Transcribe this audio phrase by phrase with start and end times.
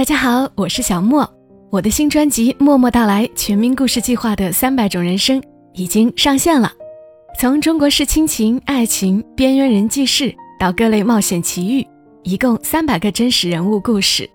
[0.00, 1.30] 大家好，我是小莫。
[1.68, 5.38] 我的新专辑《默默到来：全民故事计划的三百种人生》
[5.74, 6.72] 已经上线了。
[7.38, 11.86] 从中国式亲情、爱情、边缘人记事到各类冒险奇遇，
[12.22, 14.26] 一共三百个真实人物故事。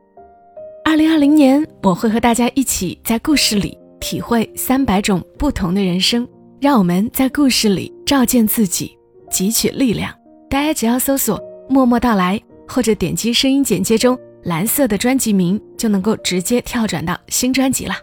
[0.83, 6.27] 二零二零年，我会和大家一起在故事里体会三百种不同的人生，
[6.61, 8.95] 让我们在故事里照见自己，
[9.31, 10.13] 汲取力量。
[10.47, 12.39] 大家只要搜索“默默到来”
[12.69, 17.99] 或者点击声音简介中蓝色的专辑名，就能够直接跳转到新专辑啦。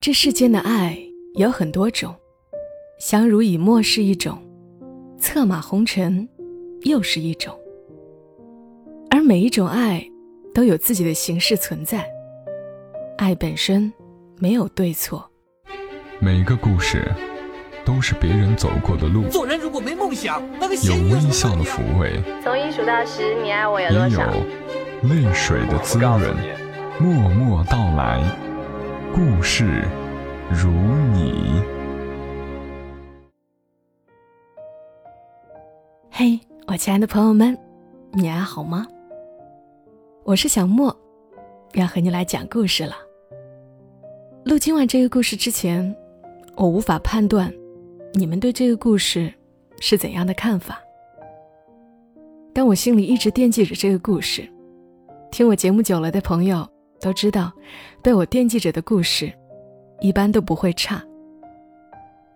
[0.00, 0.98] 这世间的爱
[1.34, 2.14] 有很多种，
[2.98, 4.42] 相濡以沫是一种，
[5.18, 6.26] 策马红尘
[6.84, 7.54] 又是一种。
[9.10, 10.02] 而每一种爱
[10.54, 12.08] 都有自己的形式存在，
[13.18, 13.92] 爱本身
[14.38, 15.30] 没有对错。
[16.18, 17.06] 每个故事。
[17.84, 19.26] 都是别人走过的路。
[19.30, 24.30] 做人如果没梦想，那个有微笑的抚慰，从一数到十，你爱我有多少？
[24.30, 24.44] 也有
[25.04, 26.20] 泪水的滋润。
[27.00, 28.20] 默默到来，
[29.14, 29.84] 故事
[30.50, 30.72] 如
[31.12, 31.62] 你。
[36.10, 37.56] 嘿，我亲爱的朋友们，
[38.10, 38.88] 你还好吗？
[40.24, 40.94] 我是小莫，
[41.74, 42.96] 要和你来讲故事了。
[44.44, 45.94] 录今晚这个故事之前，
[46.56, 47.52] 我无法判断。
[48.14, 49.32] 你们对这个故事
[49.78, 50.80] 是怎样的看法？
[52.52, 54.50] 但我心里一直惦记着这个故事。
[55.38, 56.68] 听我节目久了的朋友
[57.00, 57.52] 都知道，
[58.02, 59.32] 被我惦记着的故事，
[60.00, 61.00] 一般都不会差。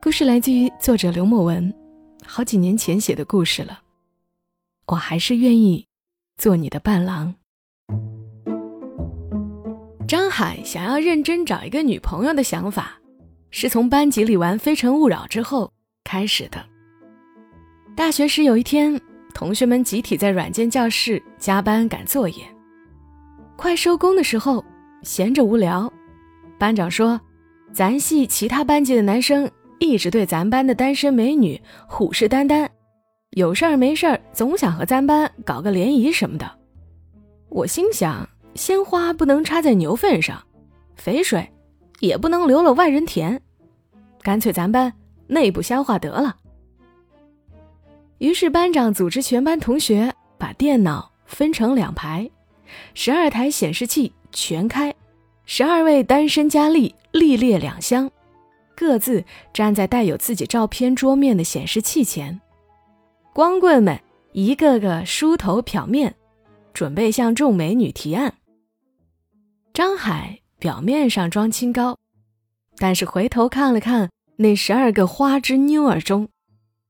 [0.01, 1.75] 故事来自于作者刘墨文，
[2.25, 3.81] 好几年前写的故事了。
[4.87, 5.85] 我还是愿意
[6.39, 7.35] 做你的伴郎。
[10.07, 12.97] 张海想要认真找一个女朋友的想法。
[13.51, 15.73] 是从班级里玩《非诚勿扰》之后
[16.05, 16.65] 开始的。
[17.97, 18.97] 大学时有一天，
[19.35, 22.37] 同学们集体在软件教室加班赶作业，
[23.63, 24.65] 快收工的时候，
[25.05, 25.91] 闲着无聊，
[26.59, 27.21] 班长说
[27.73, 32.69] ：“咱系其他班级的男生一直对咱班的单身美女虎视眈眈，
[33.31, 36.59] 有事儿没事儿总想和咱班搞个联谊什么的。”
[37.51, 40.43] 我心想：鲜花不能插在牛粪上，
[40.97, 41.49] 肥水。
[42.01, 43.41] 也不能留了外人田，
[44.23, 44.93] 干脆咱班
[45.29, 46.35] 内部消化得了。
[48.19, 52.29] 于是班长组织全班同学把电脑分成两排，
[52.95, 54.95] 十二台显示器全开，
[55.47, 58.11] 十二位单身佳丽立列两厢，
[58.77, 62.41] 各自站在带有自己照片桌面的显示器前，
[63.33, 64.01] 光棍们
[64.33, 66.15] 一个个梳头漂面，
[66.73, 68.35] 准备向众美女提案。
[69.73, 70.39] 张海。
[70.63, 71.99] 表面上装清高，
[72.77, 76.29] 但是回头看了看那十二个花枝妞儿中，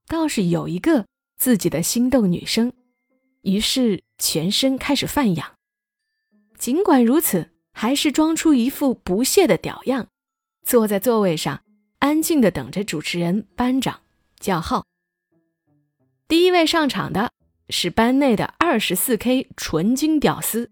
[0.06, 1.06] 倒是有一个
[1.38, 2.70] 自己的心动女生，
[3.40, 5.51] 于是全身开始泛痒。
[6.62, 10.06] 尽管如此，还是装出一副不屑的屌样，
[10.62, 11.60] 坐在座位上，
[11.98, 13.98] 安静的等着主持人班长
[14.38, 14.86] 叫号。
[16.28, 17.32] 第一位上场的
[17.68, 20.70] 是班内的二十四 K 纯金屌丝，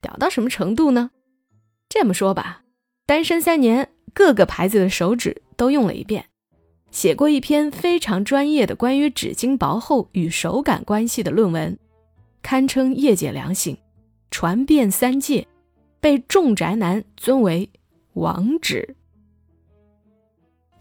[0.00, 1.12] 屌到什么程度呢？
[1.88, 2.64] 这么说吧，
[3.06, 6.24] 单身三年，各个牌子的手纸都用了一遍，
[6.90, 11.78] 写过一篇非常专业的关于纸巾薄厚与手感关系的论文，
[12.42, 13.78] 堪称业界良心，
[14.30, 15.46] 传遍三界，
[16.00, 17.70] 被众宅男尊为
[18.14, 18.96] 王纸。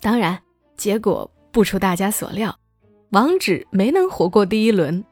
[0.01, 0.41] 当然，
[0.75, 2.57] 结果不出大家所料，
[3.09, 5.03] 王纸没能活过第一轮。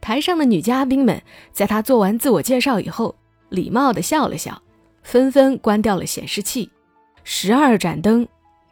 [0.00, 1.22] 台上的女嘉宾们
[1.52, 3.14] 在他做完自我介绍以后，
[3.48, 4.60] 礼貌的笑了笑。
[5.02, 6.70] 纷纷关掉了显示器，
[7.24, 8.26] 十二盏灯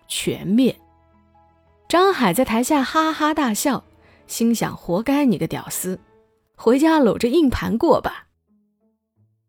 [0.09, 0.75] 全灭。
[1.87, 3.85] 张海在台下哈哈大笑，
[4.27, 6.01] 心想：活该你个屌丝，
[6.57, 8.29] 回家搂着硬盘过吧。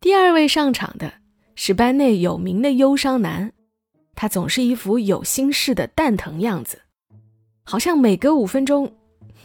[0.03, 1.13] 第二位上场的
[1.55, 3.53] 是班内有名的忧伤男，
[4.15, 6.81] 他总是一副有心事的蛋疼样子，
[7.63, 8.93] 好像每隔五分钟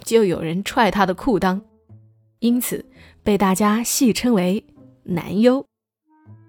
[0.02, 1.60] 就有人踹他的裤裆，
[2.40, 2.84] 因此
[3.22, 4.66] 被大家戏称为
[5.04, 5.64] 男优。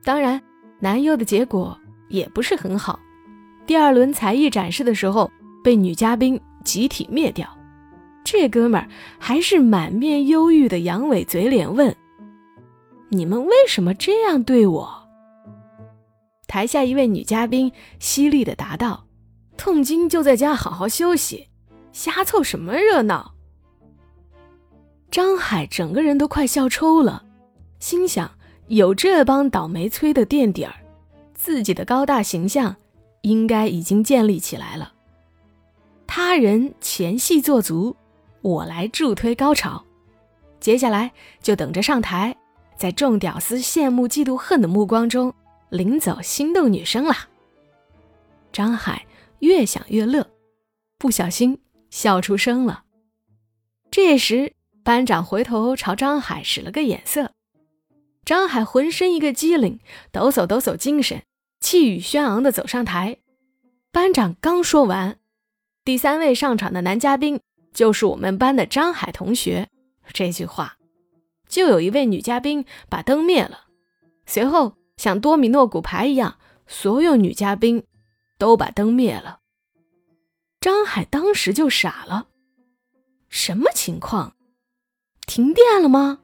[0.03, 0.41] 当然。
[0.81, 2.97] 男优的结果也不是很好，
[3.67, 5.29] 第二轮才艺展示的时候
[5.61, 7.47] 被女嘉宾集体灭掉。
[8.23, 8.87] 这哥们儿
[9.19, 11.93] 还是满面忧郁的扬尾嘴脸问
[13.09, 15.09] ：“你们为什么这样对我？”
[16.47, 19.05] 台下一位女嘉宾犀利的答道
[19.57, 21.47] ：“痛经就在家好好休息，
[21.91, 23.33] 瞎凑什么热闹？”
[25.11, 27.23] 张海整个人都快笑抽了，
[27.79, 28.31] 心想。
[28.67, 30.75] 有这帮倒霉催的垫底儿，
[31.33, 32.75] 自己的高大形象
[33.21, 34.93] 应该已经建立起来了。
[36.05, 37.95] 他人前戏做足，
[38.41, 39.83] 我来助推高潮。
[40.59, 41.11] 接下来
[41.41, 42.37] 就等着上台，
[42.79, 45.33] 在众屌丝羡慕、嫉妒、恨的目光中
[45.69, 47.13] 领走心动女生了。
[48.53, 49.05] 张海
[49.39, 50.25] 越想越乐，
[50.97, 51.59] 不小心
[51.89, 52.85] 笑出声了。
[53.91, 57.33] 这时，班长回头朝张海使了个眼色，
[58.23, 59.81] 张海浑身一个机灵，
[60.13, 61.21] 抖擞抖擞精神，
[61.59, 63.17] 气宇轩昂地走上台。
[63.91, 65.19] 班长刚说完，
[65.83, 67.41] 第三位上场的男嘉宾
[67.73, 69.67] 就是我们班的张海同学。
[70.13, 70.77] 这句话，
[71.49, 73.65] 就有一位女嘉宾把灯灭了，
[74.25, 76.37] 随后像多米诺骨牌一样，
[76.67, 77.83] 所有女嘉宾
[78.37, 79.39] 都把灯灭了。
[80.61, 82.27] 张海当时就傻了，
[83.27, 84.35] 什么情况？
[85.25, 86.19] 停电了吗？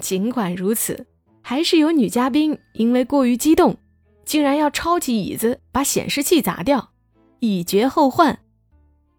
[0.00, 1.06] 尽管如此，
[1.42, 3.76] 还是有女嘉宾因为过于激动。
[4.24, 6.92] 竟然要抄起椅子把显示器砸掉，
[7.40, 8.40] 以绝后患，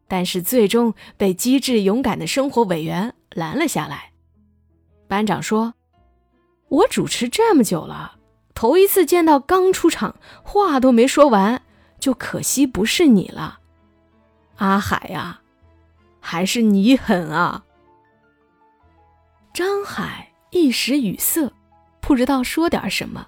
[0.08, 4.14] 但是最终被机智勇敢的生活委员拦了下来。
[5.10, 5.74] 班长说
[6.70, 8.18] ：“我主持这么久了，
[8.54, 11.64] 头一次见到刚出场话都没说完，
[12.00, 13.60] 就可惜不是你了，
[14.58, 15.42] 阿海呀，
[16.22, 17.66] 还是你狠啊！”
[19.52, 21.52] 张海一时语塞，
[22.00, 23.28] 不知道说点什么。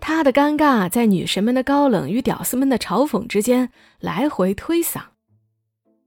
[0.00, 3.70] 他的尴尬在女神们的高冷与屌丝们的嘲讽之间
[4.00, 5.00] 来回推搡，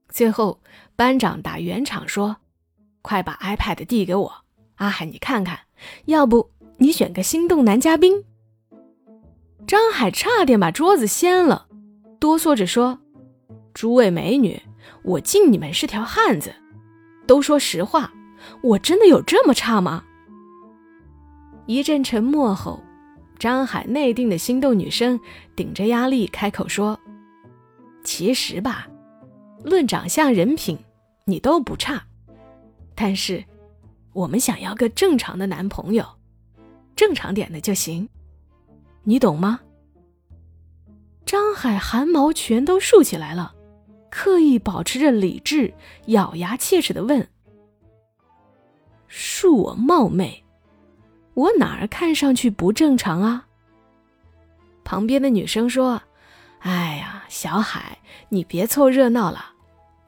[0.08, 0.60] 最后
[0.94, 2.36] 班长打圆场说
[3.02, 4.44] ：“快把 iPad 递给我，
[4.78, 5.60] 阿海你看看，
[6.06, 8.24] 要不你选个心动男嘉宾。”
[9.66, 11.68] 张海差点把桌子掀了，
[12.18, 12.98] 哆嗦着说
[13.74, 14.60] ：“诸位美女，
[15.04, 16.54] 我敬你们是条汉子，
[17.26, 18.12] 都说实话，
[18.62, 20.04] 我真的有这么差吗？”
[21.66, 22.82] 一阵沉默后。
[23.38, 25.20] 张海内定的心动女生
[25.54, 26.98] 顶着压力开口说
[28.02, 28.88] ：“其实吧，
[29.62, 30.76] 论长相、人品，
[31.24, 32.02] 你都不差。
[32.96, 33.44] 但是，
[34.12, 36.06] 我们想要个正常的男朋友，
[36.96, 38.08] 正常点的就行，
[39.04, 39.60] 你懂吗？”
[41.24, 43.54] 张海汗毛全都竖起来了，
[44.10, 45.74] 刻意保持着理智，
[46.06, 47.28] 咬牙切齿的问
[49.08, 50.44] ：“恕我冒昧。”
[51.34, 53.46] 我哪儿看上去不正常啊？
[54.82, 56.02] 旁边的女生说
[56.60, 57.98] ：“哎呀，小海，
[58.30, 59.52] 你别凑热闹了，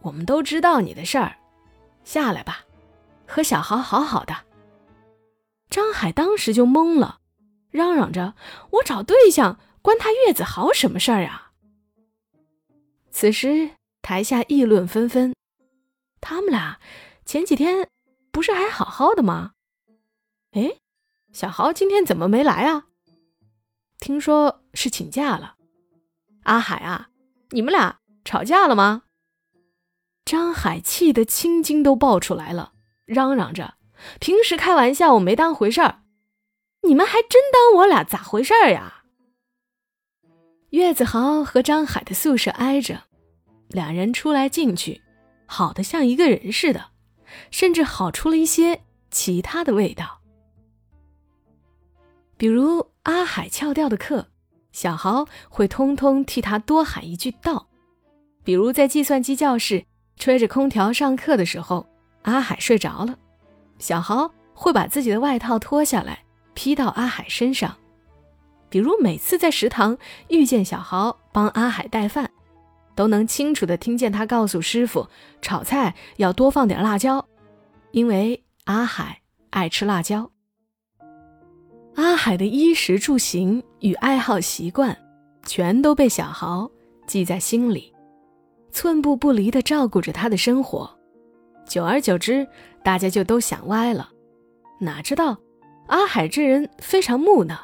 [0.01, 1.37] 我们都知道你的事儿，
[2.03, 2.65] 下来吧，
[3.31, 4.35] 和小豪好好的。”
[5.71, 7.21] 张海当时就懵了，
[7.71, 8.35] 嚷嚷着
[8.73, 11.53] ：“我找对象，关他月子豪什么事儿啊？”
[13.13, 13.71] 此时
[14.03, 15.35] 台下议论纷纷，
[16.21, 16.81] 他们俩
[17.25, 17.89] 前几天
[18.33, 19.53] 不是还好好的吗？
[20.53, 20.77] 哎。
[21.33, 22.87] 小豪今天怎么没来啊？
[24.01, 25.55] 听说是请假了。
[26.43, 27.11] 阿海啊，
[27.51, 29.05] 你们俩吵架了吗？
[30.25, 32.73] 张海气得青筋都爆出来了，
[33.11, 33.75] 嚷嚷着
[34.21, 36.03] ：“平时开玩笑我没当回事儿，
[36.83, 39.03] 你们还真当我俩咋回事儿呀？”
[40.71, 43.03] 岳子豪和张海的宿舍挨着，
[43.67, 45.03] 两人出来进去，
[45.45, 46.91] 好的像一个人似的，
[47.51, 50.21] 甚至好出了一些其他的味道。
[52.37, 54.29] 比如阿海翘掉的课，
[54.71, 57.67] 小豪会通通替他多喊一句“到”。
[58.45, 59.85] 比如在计算机教室
[60.17, 61.90] 吹着空调上课的时候，
[62.23, 63.19] 阿海睡着了，
[63.79, 66.25] 小豪会把自己的外套脱下来
[66.55, 67.77] 披到阿海身上。
[68.69, 72.31] 比如每次在食堂遇见小豪帮阿海带饭，
[72.95, 75.09] 都能清楚的听见他告诉师傅
[75.43, 77.27] 炒菜要多放点辣椒，
[77.91, 80.31] 因为阿海爱吃辣椒。
[81.97, 84.97] 阿海的衣食住行与爱好习惯，
[85.45, 86.71] 全都被小豪
[87.07, 87.93] 记在心里，
[88.71, 91.00] 寸步不离的照顾着他的生活。
[91.71, 92.45] 久而久之，
[92.83, 94.11] 大家就都想歪了。
[94.81, 95.39] 哪知道，
[95.87, 97.57] 阿海这人非常木讷，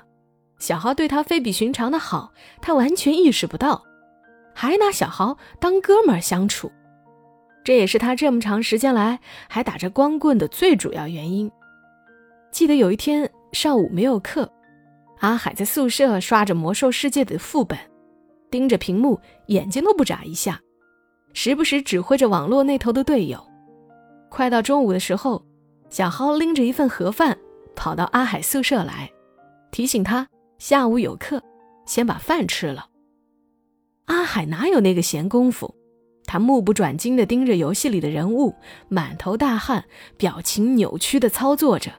[0.60, 2.32] 小豪对他非比寻常的好，
[2.62, 3.82] 他完全意识不到，
[4.54, 6.70] 还拿小豪当哥们儿相处。
[7.64, 11.50] 这也是他这么长时间来还打着光棍的最主要原因。
[12.52, 13.28] 记得有一天。
[13.52, 14.52] 上午没有课，
[15.20, 17.78] 阿海在宿舍刷着《魔兽世界》的副本，
[18.50, 20.60] 盯着屏幕，眼睛都不眨一下，
[21.32, 23.42] 时不时指挥着网络那头的队友。
[24.36, 25.42] 快到中午的时候，
[25.88, 27.38] 小豪拎着一份盒饭
[27.74, 29.10] 跑到阿海宿舍来，
[29.70, 30.28] 提醒他
[30.58, 31.42] 下午有课，
[31.86, 32.90] 先把饭吃了。
[34.04, 35.74] 阿海哪有那个闲工夫？
[36.26, 38.54] 他目不转睛地盯着游戏里的人物，
[38.90, 39.86] 满头大汗，
[40.18, 41.90] 表情扭曲地操作着。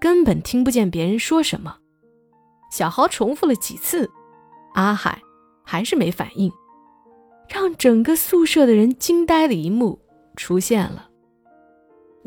[0.00, 1.78] 根本听不见别人说什么。
[2.70, 4.08] 小豪重复了几次，
[4.74, 5.20] 阿海
[5.64, 6.52] 还是没反应。
[7.48, 9.98] 让整个宿舍的人惊呆的一幕
[10.36, 11.09] 出现了。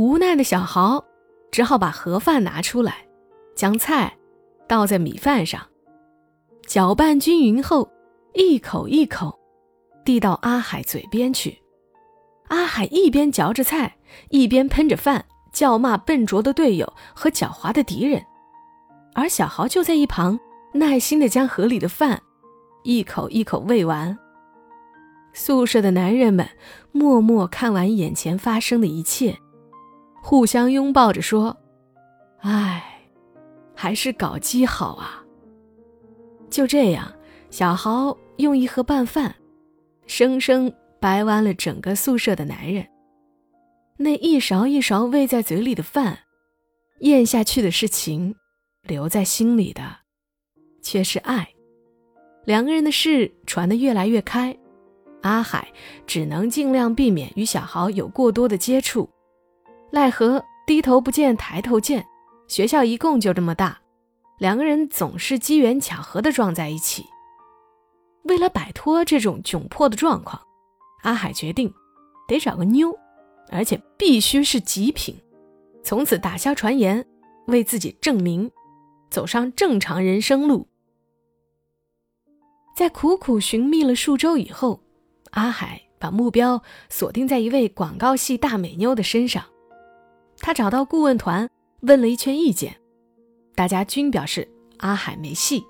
[0.03, 1.01] 无奈的小豪
[1.49, 3.07] 只好把盒饭拿出来，
[3.55, 4.13] 将菜
[4.67, 5.61] 倒在米饭上，
[6.67, 7.89] 搅拌均匀后，
[8.33, 9.39] 一口一口
[10.03, 11.57] 递到阿海嘴边去。
[12.49, 13.95] 阿海一边嚼着菜，
[14.29, 18.21] 一边喷着饭，叫骂笨拙的队友和狡猾的敌人。
[19.13, 20.37] 而小豪就在一旁，
[20.73, 22.21] 耐心地将盒里的饭
[22.83, 24.17] 一口一口喂完。
[25.31, 26.45] 宿舍的男人们
[26.91, 29.37] 默默看完眼前发生的一切，
[30.25, 31.55] 互相拥抱着说
[32.39, 32.81] ：“唉，
[33.75, 35.21] 还是搞基好啊。”
[36.49, 37.13] 就这样，
[37.49, 39.35] 小豪用一盒拌饭，
[40.07, 42.87] 生生掰弯了整个宿舍的男人。
[43.97, 46.19] 那一勺一勺喂在嘴里的饭，
[47.01, 48.33] 咽下去的是情，
[48.83, 49.83] 留在心里的
[50.81, 51.49] 却是爱。
[52.45, 54.57] 两个人的事传得越来越开。
[55.21, 55.67] 阿海
[56.07, 59.09] 只能尽量避免与小豪有过多的接触，
[59.93, 62.03] 奈何低头不见抬头见，
[62.47, 63.79] 学校一共就这么大，
[64.39, 67.05] 两个人总是机缘巧合的撞在一起。
[68.23, 70.41] 为了摆脱这种窘迫的状况，
[71.03, 71.71] 阿海决定
[72.27, 72.97] 得找个妞，
[73.51, 75.15] 而且必须是极品，
[75.83, 77.05] 从此打消传言，
[77.45, 78.49] 为自己证明，
[79.11, 80.67] 走上正常人生路。
[82.75, 84.81] 在苦苦寻觅了数周以后。
[85.33, 89.43] 阿海把目标锁定在一位广告系大美妞的身上，
[90.43, 91.49] 他找到顾问团
[91.83, 92.75] 问了一圈意见，
[93.55, 94.45] 大家均表示
[94.79, 95.63] 阿海没戏。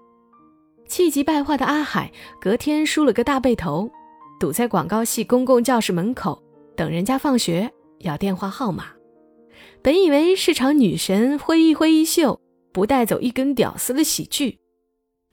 [0.88, 2.12] 气急败坏的阿海
[2.42, 3.92] 隔天梳了个大背头，
[4.40, 6.42] 堵在广告系公共教室门口
[6.76, 8.88] 等人家放学要电话号码。
[9.84, 14.58] 本以为是场女神挥一挥衣袖不带走一根屌丝的喜剧，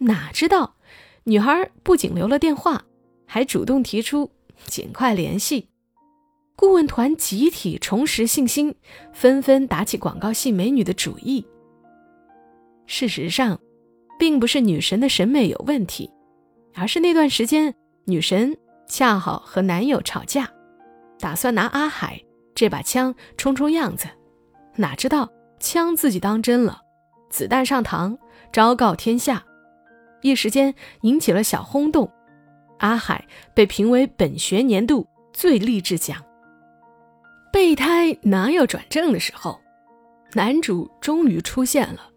[0.01, 0.77] 哪知道
[1.25, 2.85] 女孩不仅留了电话。
[3.25, 4.31] 还主动提出
[4.67, 5.70] 尽快联系，
[6.61, 8.75] 顾问团集体重拾信心，
[9.15, 11.43] 纷纷打起广告系美女的主意。
[12.85, 13.59] 事实上，
[14.19, 16.11] 并不是女神的审美有问题，
[16.75, 17.75] 而是那段时间
[18.05, 18.55] 女神
[18.87, 20.51] 恰好和男友吵架，
[21.19, 22.23] 打算拿阿海
[22.55, 24.07] 这把枪充充样子，
[24.77, 26.83] 哪知道枪自己当真了，
[27.31, 28.19] 子弹上膛，
[28.53, 29.43] 昭告天下，
[30.21, 32.13] 一时间引起了小轰动。
[32.81, 36.23] 阿海被评为本学年度最励志奖。
[37.71, 39.61] 备胎哪有转正的时候？
[40.33, 42.11] 男主终于出现了，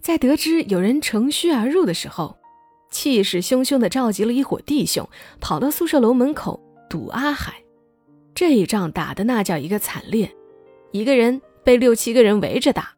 [0.00, 2.36] 在得知有人乘虚而入的时候，
[2.92, 5.08] 气势汹汹地召集了一伙弟兄，
[5.40, 7.54] 跑到宿舍楼门口堵阿海。
[8.36, 10.32] 这一仗打的那叫一个惨烈，
[10.92, 12.94] 一个人被六七个人围着打，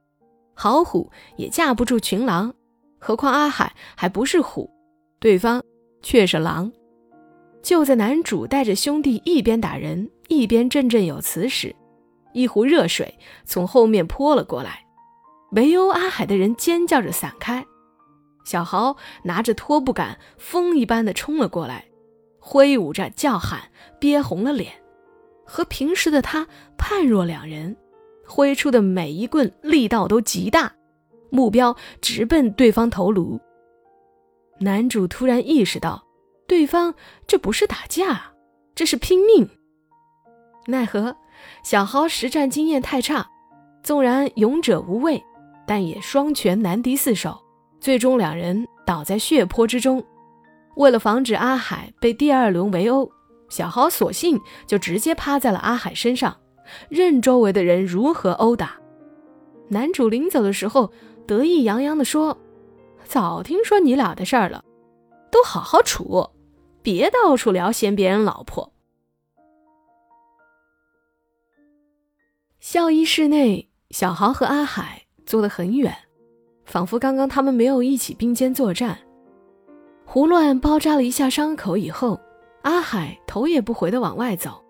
[0.53, 2.53] 好虎也架不住群狼，
[2.99, 4.71] 何况阿海还不是虎，
[5.19, 5.65] 对方
[6.03, 6.71] 却是狼。
[7.63, 11.75] 就在男主带着兄弟一边打人一边振振有词时，
[12.37, 14.85] 一壶热水从后面泼了过来，
[15.53, 17.65] 围殴阿海的人尖叫着散开。
[18.45, 21.87] 小豪拿着拖布杆，风一般的冲了过来，
[22.39, 24.71] 挥舞着叫喊，憋红了脸，
[25.47, 27.75] 和平时的他判若两人，
[28.27, 30.75] 挥出的每一棍力道都极大，
[31.31, 33.41] 目标直奔对方头颅。
[34.61, 36.05] 男主突然意识到。
[36.49, 36.95] 对方
[37.27, 38.35] 这不是打架，
[38.75, 39.49] 这是拼命。
[40.69, 41.17] 奈何
[41.63, 43.27] 小豪实战经验太差，
[43.83, 45.23] 纵然勇者无畏，
[45.67, 47.39] 但也双拳难敌四手。
[47.81, 50.05] 最终两人倒在血泊之中。
[50.77, 53.11] 为了防止阿海被第二轮围殴，
[53.49, 56.37] 小豪索性就直接趴在了阿海身上，
[56.89, 58.77] 任周围的人如何殴打。
[59.69, 60.93] 男主临走的时候
[61.27, 62.37] 得意洋洋地说
[63.05, 64.65] ：“早听说你俩的事儿了，
[65.31, 66.31] 都好好处。”
[66.83, 68.73] 别到处聊嫌别人老婆。
[72.69, 75.97] 校医室内，小豪和阿海坐得很远，
[76.65, 78.99] 仿佛刚刚他们没有一起并肩作战。
[80.05, 82.21] 胡乱包扎了一下伤口以后，
[82.63, 84.61] 阿海头也不回的往外走，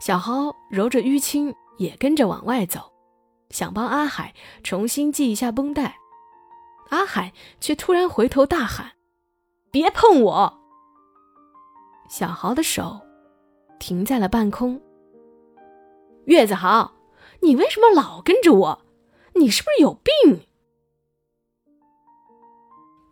[0.00, 2.90] 小豪揉着淤青也跟着往外走，
[3.50, 4.32] 想帮阿海
[4.62, 5.96] 重新系一下绷带。
[6.88, 8.92] 阿海却突然回头大喊
[9.70, 10.60] ：“别碰我！”
[12.08, 12.98] 小豪的手
[13.78, 14.80] 停在了半空。
[16.24, 16.90] 月子豪，
[17.44, 18.82] 你为什么老跟着我？
[19.34, 20.40] 你是不是有病？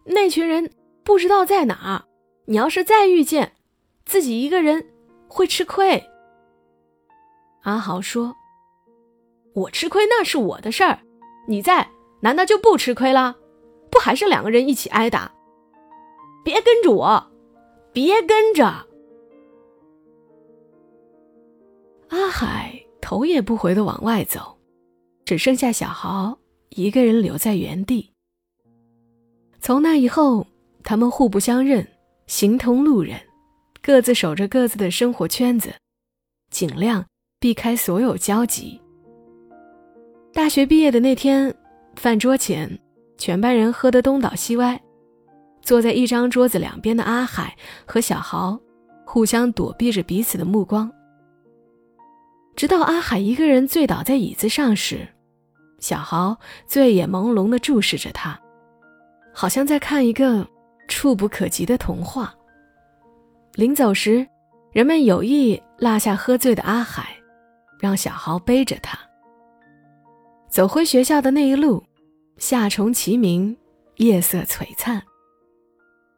[0.06, 0.72] 那群人
[1.04, 2.04] 不知道在哪儿，
[2.46, 3.52] 你要是再遇见，
[4.04, 4.90] 自己一个人
[5.28, 6.02] 会吃亏。
[7.62, 8.34] 阿豪说
[9.54, 11.00] ：“我吃亏那是我的事儿，
[11.46, 11.88] 你在
[12.20, 13.36] 难道就不吃亏了？
[13.90, 15.30] 不还是两个人一起挨打？
[16.42, 17.28] 别跟着我。”
[17.92, 18.64] 别跟着！
[22.08, 22.81] 阿海
[23.12, 24.56] 头也不回的往外走，
[25.26, 26.38] 只剩下小豪
[26.70, 28.10] 一个人留在原地。
[29.60, 30.46] 从那以后，
[30.82, 31.86] 他们互不相认，
[32.26, 33.20] 形同路人，
[33.82, 35.74] 各自守着各自的生活圈子，
[36.50, 37.04] 尽量
[37.38, 38.80] 避开所有交集。
[40.32, 41.54] 大学毕业的那天，
[41.96, 42.80] 饭桌前，
[43.18, 44.80] 全班人喝得东倒西歪，
[45.60, 47.54] 坐在一张桌子两边的阿海
[47.84, 48.58] 和小豪，
[49.04, 50.90] 互相躲避着彼此的目光。
[52.54, 55.08] 直到阿海一个人醉倒在椅子上时，
[55.78, 58.38] 小豪醉眼朦胧地注视着他，
[59.32, 60.46] 好像在看一个
[60.86, 62.34] 触不可及的童话。
[63.54, 64.26] 临走时，
[64.70, 67.16] 人们有意落下喝醉的阿海，
[67.80, 68.98] 让小豪背着他。
[70.48, 71.82] 走回学校的那一路，
[72.36, 73.56] 夏虫齐鸣，
[73.96, 75.02] 夜色璀璨，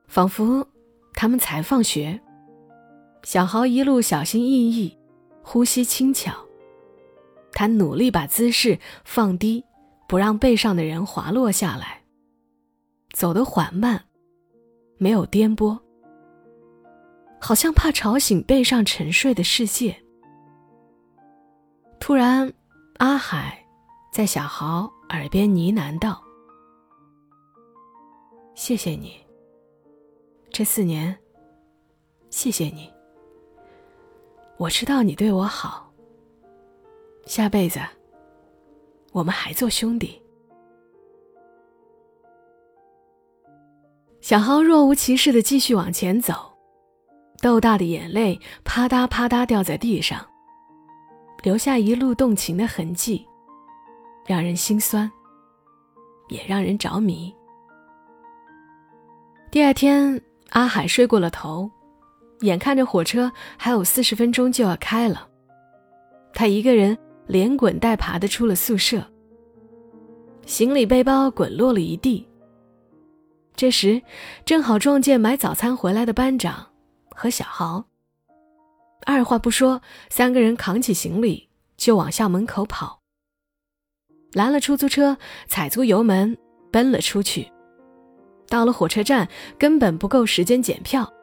[0.09, 0.67] 仿佛
[1.15, 2.21] 他们才放学。
[3.23, 4.97] 小豪一路小心翼翼，
[5.45, 6.35] 呼吸轻巧。
[7.53, 9.65] 他努力把姿势放低，
[10.09, 12.03] 不让背上的人滑落下来。
[13.13, 14.07] 走得缓慢，
[14.99, 15.79] 没有颠簸，
[17.41, 19.97] 好像怕吵醒背上沉睡的世界。
[22.01, 22.53] 突然，
[22.97, 23.61] 阿海。
[24.15, 26.23] 在小豪耳边呢喃道
[28.55, 29.21] ：“谢谢你，
[30.53, 31.19] 这四年，
[32.31, 32.94] 谢谢你。
[34.57, 35.93] 我知道你对我好。
[37.27, 37.81] 下辈子，
[39.13, 40.21] 我们还做兄弟。”
[44.21, 46.53] 小豪若无其事的继续往前走，
[47.43, 50.27] 豆大的眼泪啪嗒啪嗒掉在地上，
[51.43, 53.27] 留下一路动情的痕迹。
[54.27, 55.11] 让人心酸，
[56.31, 57.35] 也让人着迷。
[59.51, 60.19] 第二天，
[60.49, 61.71] 阿海睡过了头，
[62.41, 65.29] 眼看着火车还有四十分钟就要开了，
[66.33, 69.03] 他一个人连滚带爬的出了宿舍，
[70.47, 72.27] 行李背包滚落了一地。
[73.57, 74.03] 这时，
[74.45, 76.67] 正好撞见买早餐回来的班长
[77.15, 77.85] 和小豪，
[79.07, 83.01] 二话不说，三个人扛起行李就往校门口跑。
[84.33, 85.17] 拦了出租车，
[85.47, 86.37] 踩足油门
[86.73, 87.49] 奔了出去。
[88.49, 91.14] 到了火车站，根本不够时间检票。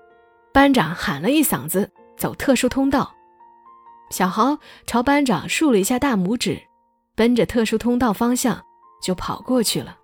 [0.53, 3.13] 班长喊了一嗓子：“走特殊通道。”
[4.11, 6.61] 小豪朝班长竖了一下大拇指，
[7.15, 8.61] 奔着特殊通道方向
[9.01, 9.97] 就跑过去了。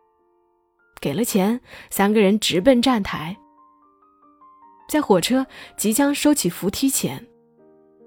[1.02, 3.36] 给了钱，三个人直奔站台。
[4.88, 7.28] 在火车即将收起扶梯前，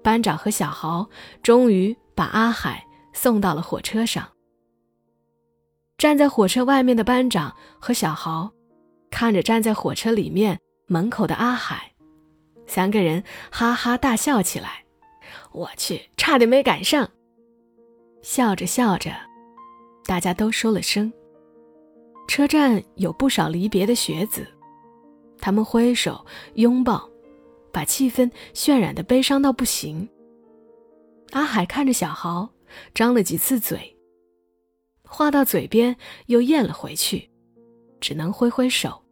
[0.03, 1.07] 班长和小豪
[1.43, 4.27] 终于把阿海送到了火车上。
[5.99, 8.51] 站在火车外面的班长和小豪，
[9.11, 11.90] 看着站在火车里面门口的阿海，
[12.71, 14.85] 三个人哈哈大笑起来。
[15.51, 17.11] 我去，差点没赶上！
[18.21, 19.11] 笑着笑着，
[20.05, 21.11] 大家都收了声。
[22.29, 24.47] 车站有不少离别的学子，
[25.37, 27.09] 他们挥手拥抱，
[27.73, 30.07] 把气氛渲染的悲伤到不行。
[31.31, 32.49] 阿海看着小豪，
[32.93, 33.97] 张了几次嘴。
[35.03, 35.93] 话到嘴边
[36.27, 37.29] 又咽了回去，
[37.99, 39.03] 只能挥挥手。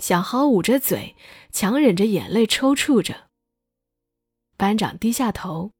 [0.00, 1.14] 小豪捂着嘴，
[1.52, 3.28] 强忍着眼泪抽搐着。
[4.56, 5.72] 班长低下头，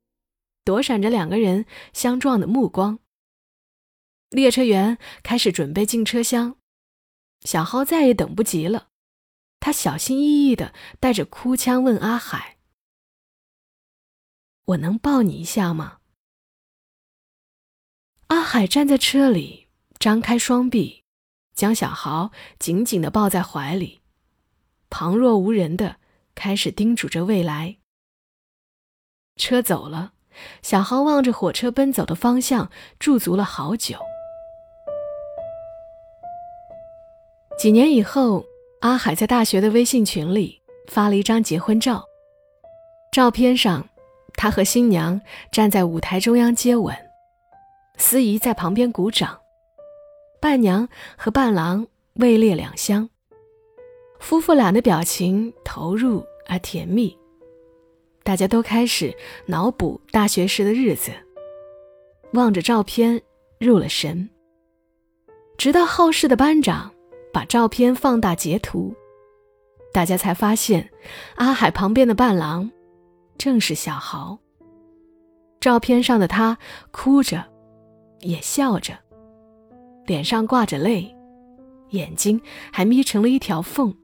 [0.64, 2.98] 躲闪着两个人相撞的目光。
[4.28, 6.58] 列车员开始准备进车厢，
[7.42, 8.88] 小豪再也等不及了，
[9.58, 12.58] 他小心翼翼的带着哭腔问阿海
[14.66, 15.98] ：“我能抱你一下吗？”
[18.28, 21.02] 阿海站在车里，张开双臂，
[21.54, 22.30] 将小豪
[22.60, 23.99] 紧紧的抱在怀里，
[24.90, 25.96] 旁若无人的
[26.34, 27.78] 开始叮嘱着未来。
[29.36, 30.12] 车走了，
[30.60, 33.96] 小豪望着火车奔走的方向，驻足了好久。
[37.58, 38.44] 几年以后，
[38.80, 42.04] 阿海在大学的微信群里发了一张结婚照，
[43.12, 43.88] 照片上，
[44.34, 45.20] 他和新娘
[45.52, 46.96] 站在舞台中央接吻。
[47.96, 49.40] 司仪在旁边鼓掌，
[50.40, 53.10] 伴娘和伴郎位列两厢，
[54.20, 57.16] 夫妇俩的表情投入而甜蜜，
[58.22, 59.12] 大家都开始
[59.46, 61.10] 脑补大学时的日子，
[62.34, 63.20] 望着照片
[63.58, 64.28] 入了神。
[65.58, 66.92] 直到好事的班长
[67.32, 68.94] 把照片放大截图，
[69.92, 70.88] 大家才发现
[71.34, 72.70] 阿海旁边的伴郎
[73.36, 74.38] 正是小豪。
[75.58, 76.56] 照片上的他
[76.90, 77.44] 哭着。
[78.22, 78.92] 也笑着，
[80.04, 81.16] 脸上挂着泪，
[81.88, 82.38] 眼睛
[82.70, 83.96] 还眯成了一条缝。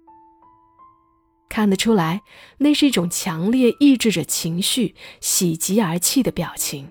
[1.48, 2.22] 看得出来，
[2.58, 6.88] 那是一种强烈抑制着情绪、喜极而泣的表情。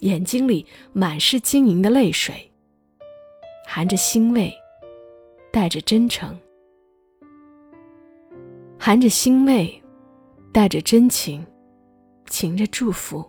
[0.00, 2.52] 眼睛里满是晶莹的泪水，
[3.66, 4.52] 含着欣慰
[5.52, 6.38] 带着真诚，
[8.78, 9.82] 含着欣慰，
[10.52, 11.44] 带着真情，
[12.28, 13.28] 噙着祝福。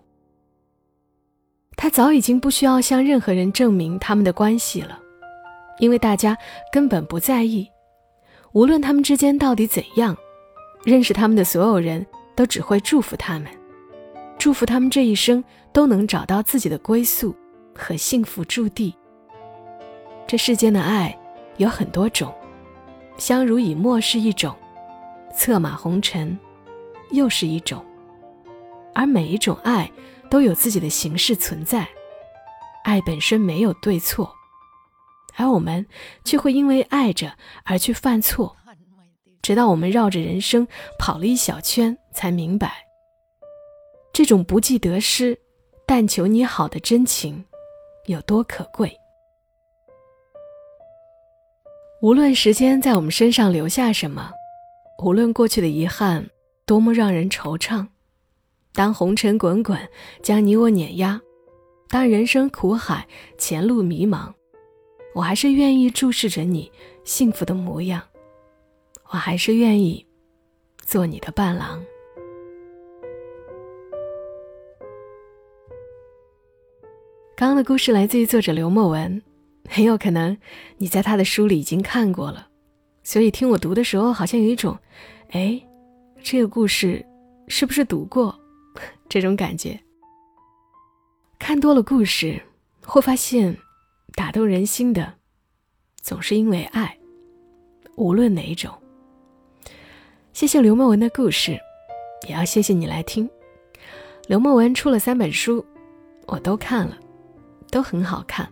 [1.76, 5.00] 他早已经不需要向任何人证明他们的关系了，
[5.80, 6.38] 因为大家
[6.72, 7.68] 根本不在意。
[8.54, 10.18] 无论他们之间到底怎样，
[10.84, 13.48] 认识他们的所有人都只会祝福他们，
[14.38, 17.36] 祝福他们这一生都能找到自己的归宿
[17.76, 18.96] 和幸福驻地。
[20.26, 21.16] 这世间的爱
[21.58, 22.34] 有很多种，
[23.18, 24.56] 相濡以沫是一种，
[25.36, 26.38] 策马红尘
[27.12, 27.86] 又是一种，
[28.96, 29.92] 而每一种爱
[30.30, 31.88] 都有自己的形式存在，
[32.84, 34.34] 爱本身没有对错。
[35.36, 35.86] 而我们
[36.26, 38.56] 却会因为爱着而去犯错，
[39.42, 42.86] 直到我们绕着人生跑了一小圈，才明白，
[44.12, 45.40] 这种不计得失，
[45.86, 47.46] 但求你好的真情
[48.08, 48.96] 有多可贵。
[52.02, 54.32] 无论时间在我们身上留下什么，
[55.04, 56.30] 无论过去的遗憾
[56.66, 57.88] 多么让人惆怅，
[58.74, 59.78] 当红尘滚滚
[60.22, 61.22] 将你我碾压，
[61.90, 64.34] 当人生苦海前路迷茫。
[65.14, 66.72] 我还是愿意注视着你
[67.04, 68.02] 幸福的模样，
[69.10, 70.06] 我还是愿意
[70.78, 71.84] 做你的伴郎。
[77.36, 79.22] 刚刚的故事来自于作者刘墨文，
[79.68, 80.38] 很有可能
[80.78, 82.48] 你在他的书里已经看过了，
[83.04, 84.78] 所以听我读的时候，好像有一种，
[85.32, 85.62] 哎，
[86.22, 87.06] 这个故事
[87.48, 88.38] 是不是读过？
[89.10, 89.80] 这种感觉。
[91.40, 92.42] 看多了故事，
[92.86, 93.58] 会发现。
[94.20, 95.14] 打动人心的，
[96.02, 96.94] 总是因为爱，
[97.96, 98.70] 无论哪一种。
[100.34, 101.58] 谢谢刘墨文的故事，
[102.28, 103.30] 也要谢谢你来听。
[104.28, 105.66] 刘墨文出了三本书，
[106.26, 106.98] 我都看了，
[107.72, 108.46] 都很好看。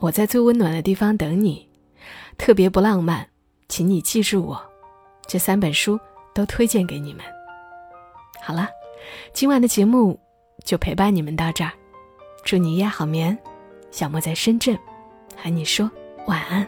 [0.00, 1.68] 我在最温暖的地方等你，
[2.36, 3.24] 特别不浪漫，
[3.68, 4.60] 请你记住我。
[5.28, 6.00] 这三本书
[6.34, 7.24] 都推荐给你们。
[8.42, 8.68] 好了，
[9.32, 10.18] 今晚的节目
[10.64, 11.70] 就陪伴你们到这儿，
[12.42, 13.38] 祝你夜好眠。
[13.90, 14.78] 小莫在深圳，
[15.36, 15.90] 和你说
[16.26, 16.66] 晚安。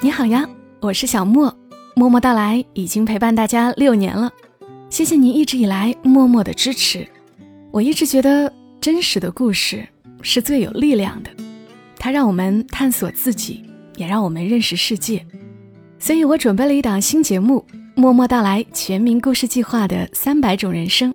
[0.00, 0.48] 你好呀，
[0.80, 1.54] 我是小莫，
[1.94, 4.32] 默默到来已经陪伴大家六年了，
[4.88, 7.06] 谢谢你一直以来默默的支持。
[7.70, 9.86] 我一直觉得真实的故事
[10.22, 11.30] 是最有力量的，
[11.98, 15.24] 它让我们探索自己，也让我们认识世界。
[15.98, 21.12] 所以我准备了一档新节目《默默到来全民故事计划》的三百种人生。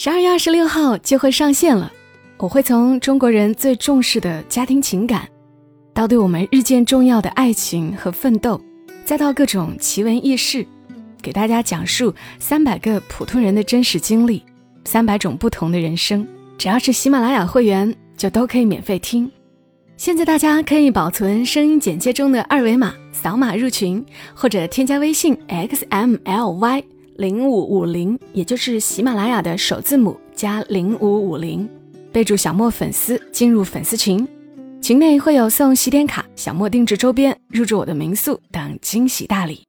[0.00, 1.92] 十二月二十六号就会上线了，
[2.36, 5.28] 我会从中国人最重视的家庭情感，
[5.92, 8.60] 到对我们日渐重要的爱情和奋斗，
[9.04, 10.64] 再到各种奇闻异事，
[11.20, 14.44] 给大家讲述三百个普通人的真实经历，
[14.84, 16.24] 三百种不同的人生。
[16.56, 19.28] 只要是喜马拉雅会员，就都可以免费听。
[19.96, 26.84] 现在大家可以保存声音简介中的二维码，扫码入群，或者添加微信 xmly。
[27.18, 31.68] 零五五零，也就是喜马拉雅的首字母加零五五零，
[32.12, 34.24] 备注小莫粉丝，进入粉丝群，
[34.80, 39.67] 群内会有送喜点卡、小莫定制周边、入住我的民宿等惊喜大礼。